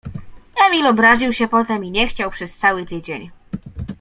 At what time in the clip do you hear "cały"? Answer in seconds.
2.57-2.85